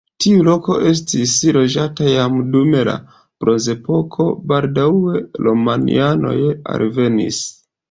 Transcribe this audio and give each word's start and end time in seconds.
Tiu 0.23 0.43
loko 0.45 0.77
estis 0.91 1.33
loĝata 1.57 2.07
jam 2.13 2.39
dum 2.55 2.71
la 2.89 2.95
bronzepoko, 3.45 4.27
baldaŭe 4.53 5.23
romianoj 5.49 6.37
alvenis. 6.75 7.47